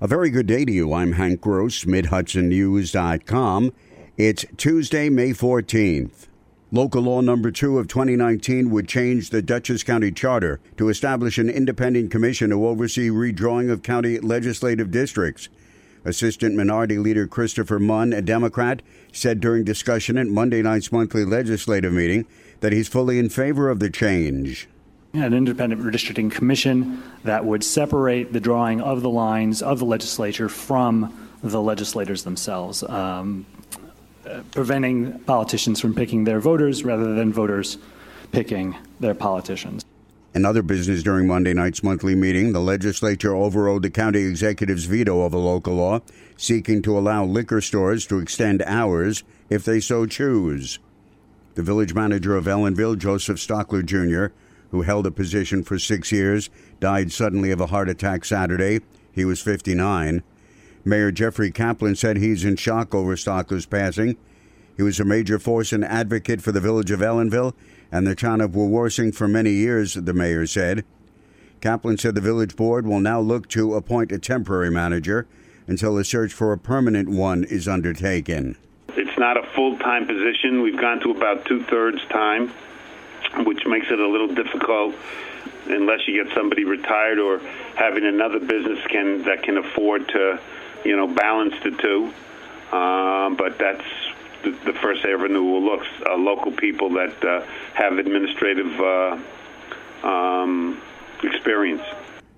A 0.00 0.06
very 0.06 0.30
good 0.30 0.46
day 0.46 0.64
to 0.64 0.70
you. 0.70 0.92
I'm 0.92 1.14
Hank 1.14 1.40
Gross, 1.40 1.84
MidHudsonNews.com. 1.84 3.72
It's 4.16 4.44
Tuesday, 4.56 5.08
May 5.08 5.30
14th. 5.30 6.28
Local 6.70 7.02
law 7.02 7.20
number 7.20 7.50
two 7.50 7.80
of 7.80 7.88
2019 7.88 8.70
would 8.70 8.86
change 8.86 9.30
the 9.30 9.42
Dutchess 9.42 9.82
County 9.82 10.12
Charter 10.12 10.60
to 10.76 10.88
establish 10.88 11.36
an 11.36 11.50
independent 11.50 12.12
commission 12.12 12.50
to 12.50 12.64
oversee 12.68 13.08
redrawing 13.08 13.72
of 13.72 13.82
county 13.82 14.20
legislative 14.20 14.92
districts. 14.92 15.48
Assistant 16.04 16.54
Minority 16.54 16.98
Leader 16.98 17.26
Christopher 17.26 17.80
Munn, 17.80 18.12
a 18.12 18.22
Democrat, 18.22 18.82
said 19.12 19.40
during 19.40 19.64
discussion 19.64 20.16
at 20.16 20.28
Monday 20.28 20.62
night's 20.62 20.92
monthly 20.92 21.24
legislative 21.24 21.92
meeting 21.92 22.24
that 22.60 22.72
he's 22.72 22.86
fully 22.86 23.18
in 23.18 23.28
favor 23.28 23.68
of 23.68 23.80
the 23.80 23.90
change 23.90 24.68
an 25.14 25.32
independent 25.32 25.82
redistricting 25.82 26.30
commission 26.30 27.02
that 27.24 27.44
would 27.44 27.64
separate 27.64 28.32
the 28.32 28.40
drawing 28.40 28.80
of 28.80 29.02
the 29.02 29.08
lines 29.08 29.62
of 29.62 29.78
the 29.78 29.84
legislature 29.84 30.48
from 30.48 31.28
the 31.42 31.60
legislators 31.60 32.24
themselves, 32.24 32.82
um, 32.84 33.46
preventing 34.52 35.18
politicians 35.20 35.80
from 35.80 35.94
picking 35.94 36.24
their 36.24 36.40
voters 36.40 36.84
rather 36.84 37.14
than 37.14 37.32
voters 37.32 37.78
picking 38.32 38.76
their 39.00 39.14
politicians. 39.14 39.84
In 40.34 40.44
other 40.44 40.62
business 40.62 41.02
during 41.02 41.26
Monday 41.26 41.54
night's 41.54 41.82
monthly 41.82 42.14
meeting, 42.14 42.52
the 42.52 42.60
legislature 42.60 43.34
overrode 43.34 43.82
the 43.82 43.90
county 43.90 44.24
executive's 44.24 44.84
veto 44.84 45.22
of 45.22 45.32
a 45.32 45.38
local 45.38 45.74
law 45.74 46.00
seeking 46.36 46.82
to 46.82 46.96
allow 46.96 47.24
liquor 47.24 47.60
stores 47.60 48.06
to 48.06 48.18
extend 48.18 48.62
hours 48.62 49.24
if 49.48 49.64
they 49.64 49.80
so 49.80 50.06
choose. 50.06 50.78
The 51.54 51.62
village 51.62 51.94
manager 51.94 52.36
of 52.36 52.44
Ellenville, 52.44 52.98
Joseph 52.98 53.38
Stockler 53.38 53.84
Jr., 53.84 54.32
who 54.70 54.82
held 54.82 55.06
a 55.06 55.10
position 55.10 55.62
for 55.62 55.78
six 55.78 56.12
years, 56.12 56.50
died 56.80 57.12
suddenly 57.12 57.50
of 57.50 57.60
a 57.60 57.66
heart 57.66 57.88
attack 57.88 58.24
Saturday. 58.24 58.80
He 59.12 59.24
was 59.24 59.40
59. 59.40 60.22
Mayor 60.84 61.10
Jeffrey 61.10 61.50
Kaplan 61.50 61.96
said 61.96 62.16
he's 62.16 62.44
in 62.44 62.56
shock 62.56 62.94
over 62.94 63.16
Stockler's 63.16 63.66
passing. 63.66 64.16
He 64.76 64.82
was 64.82 65.00
a 65.00 65.04
major 65.04 65.38
force 65.38 65.72
and 65.72 65.84
advocate 65.84 66.40
for 66.40 66.52
the 66.52 66.60
village 66.60 66.90
of 66.90 67.00
Ellenville 67.00 67.54
and 67.90 68.06
the 68.06 68.14
town 68.14 68.40
of 68.40 68.52
Wawarsing 68.52 69.14
for 69.14 69.26
many 69.26 69.50
years, 69.50 69.94
the 69.94 70.12
mayor 70.12 70.46
said. 70.46 70.84
Kaplan 71.60 71.98
said 71.98 72.14
the 72.14 72.20
village 72.20 72.54
board 72.54 72.86
will 72.86 73.00
now 73.00 73.20
look 73.20 73.48
to 73.48 73.74
appoint 73.74 74.12
a 74.12 74.18
temporary 74.18 74.70
manager 74.70 75.26
until 75.66 75.98
a 75.98 76.04
search 76.04 76.32
for 76.32 76.52
a 76.52 76.58
permanent 76.58 77.08
one 77.08 77.44
is 77.44 77.66
undertaken. 77.66 78.56
It's 78.90 79.18
not 79.18 79.36
a 79.36 79.42
full 79.54 79.76
time 79.78 80.06
position. 80.06 80.62
We've 80.62 80.80
gone 80.80 81.00
to 81.00 81.10
about 81.10 81.44
two 81.44 81.62
thirds 81.64 82.00
time 82.08 82.52
which 83.44 83.66
makes 83.66 83.86
it 83.90 83.98
a 83.98 84.08
little 84.08 84.34
difficult 84.34 84.94
unless 85.66 86.06
you 86.06 86.22
get 86.24 86.34
somebody 86.34 86.64
retired 86.64 87.18
or 87.18 87.40
having 87.74 88.04
another 88.04 88.40
business 88.40 88.78
can 88.88 89.22
that 89.24 89.42
can 89.42 89.58
afford 89.58 90.08
to, 90.08 90.40
you 90.84 90.96
know, 90.96 91.06
balance 91.06 91.54
the 91.62 91.70
two. 91.70 92.12
Um, 92.76 93.36
but 93.36 93.58
that's 93.58 93.84
the, 94.42 94.50
the, 94.64 94.72
First 94.74 95.04
Avenue 95.04 95.42
will 95.42 95.62
look 95.62 95.82
uh, 96.06 96.16
local 96.16 96.52
people 96.52 96.90
that 96.90 97.24
uh, 97.24 97.44
have 97.74 97.98
administrative 97.98 98.80
uh, 98.80 99.18
um, 100.06 100.80
experience. 101.22 101.82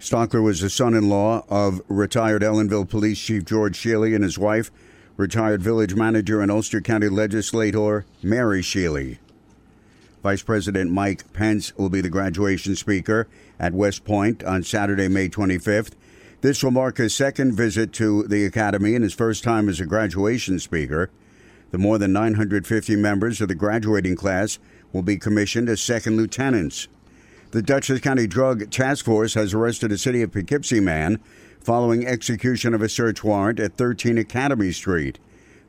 Stockler 0.00 0.42
was 0.42 0.60
the 0.60 0.70
son-in-law 0.70 1.44
of 1.48 1.80
retired 1.88 2.42
Ellenville 2.42 2.88
Police 2.88 3.20
Chief 3.20 3.44
George 3.44 3.78
Sheely 3.78 4.14
and 4.14 4.22
his 4.22 4.38
wife, 4.38 4.70
retired 5.16 5.62
village 5.62 5.94
manager 5.94 6.40
and 6.40 6.50
Ulster 6.50 6.80
County 6.80 7.08
legislator 7.08 8.04
Mary 8.22 8.62
Sheely. 8.62 9.18
Vice 10.26 10.42
President 10.42 10.90
Mike 10.90 11.32
Pence 11.34 11.72
will 11.76 11.88
be 11.88 12.00
the 12.00 12.10
graduation 12.10 12.74
speaker 12.74 13.28
at 13.60 13.72
West 13.72 14.04
Point 14.04 14.42
on 14.42 14.64
Saturday, 14.64 15.06
May 15.06 15.28
25th. 15.28 15.92
This 16.40 16.64
will 16.64 16.72
mark 16.72 16.96
his 16.96 17.14
second 17.14 17.52
visit 17.52 17.92
to 17.92 18.24
the 18.24 18.44
Academy 18.44 18.96
and 18.96 19.04
his 19.04 19.14
first 19.14 19.44
time 19.44 19.68
as 19.68 19.78
a 19.78 19.86
graduation 19.86 20.58
speaker. 20.58 21.10
The 21.70 21.78
more 21.78 21.96
than 21.96 22.12
950 22.12 22.96
members 22.96 23.40
of 23.40 23.46
the 23.46 23.54
graduating 23.54 24.16
class 24.16 24.58
will 24.92 25.02
be 25.02 25.16
commissioned 25.16 25.68
as 25.68 25.80
second 25.80 26.16
lieutenants. 26.16 26.88
The 27.52 27.62
Dutchess 27.62 28.00
County 28.00 28.26
Drug 28.26 28.68
Task 28.68 29.04
Force 29.04 29.34
has 29.34 29.54
arrested 29.54 29.92
a 29.92 29.96
City 29.96 30.22
of 30.22 30.32
Poughkeepsie 30.32 30.80
man 30.80 31.20
following 31.60 32.04
execution 32.04 32.74
of 32.74 32.82
a 32.82 32.88
search 32.88 33.22
warrant 33.22 33.60
at 33.60 33.76
13 33.76 34.18
Academy 34.18 34.72
Street. 34.72 35.20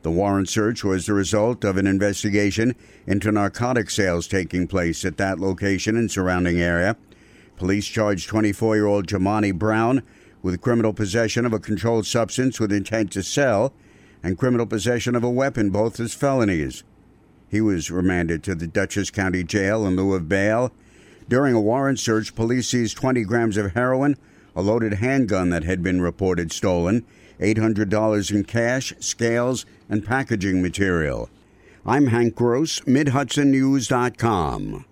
The 0.02 0.10
warrant 0.10 0.48
search 0.48 0.84
was 0.84 1.06
the 1.06 1.12
result 1.12 1.64
of 1.64 1.76
an 1.76 1.86
investigation 1.86 2.76
into 3.06 3.32
narcotic 3.32 3.90
sales 3.90 4.28
taking 4.28 4.68
place 4.68 5.04
at 5.04 5.16
that 5.16 5.40
location 5.40 5.96
and 5.96 6.10
surrounding 6.10 6.60
area. 6.60 6.96
Police 7.56 7.86
charged 7.86 8.28
24 8.28 8.76
year 8.76 8.86
old 8.86 9.08
Jamani 9.08 9.52
Brown 9.52 10.02
with 10.40 10.60
criminal 10.60 10.92
possession 10.92 11.44
of 11.44 11.52
a 11.52 11.58
controlled 11.58 12.06
substance 12.06 12.60
with 12.60 12.72
intent 12.72 13.10
to 13.12 13.22
sell 13.22 13.72
and 14.22 14.38
criminal 14.38 14.66
possession 14.66 15.16
of 15.16 15.24
a 15.24 15.30
weapon, 15.30 15.70
both 15.70 15.98
as 15.98 16.14
felonies. 16.14 16.84
He 17.48 17.60
was 17.60 17.90
remanded 17.90 18.42
to 18.44 18.54
the 18.54 18.66
Dutchess 18.66 19.10
County 19.10 19.42
Jail 19.42 19.86
in 19.86 19.96
lieu 19.96 20.14
of 20.14 20.28
bail. 20.28 20.72
During 21.28 21.54
a 21.54 21.60
warrant 21.60 21.98
search, 21.98 22.34
police 22.34 22.68
seized 22.68 22.96
20 22.96 23.24
grams 23.24 23.56
of 23.56 23.72
heroin, 23.72 24.16
a 24.58 24.60
loaded 24.60 24.94
handgun 24.94 25.50
that 25.50 25.62
had 25.62 25.84
been 25.84 26.00
reported 26.00 26.50
stolen, 26.50 27.04
$800 27.38 28.32
in 28.32 28.42
cash, 28.42 28.92
scales, 28.98 29.64
and 29.88 30.04
packaging 30.04 30.60
material. 30.60 31.30
I'm 31.86 32.08
Hank 32.08 32.34
Gross, 32.34 32.80
MidHudsonNews.com. 32.80 34.84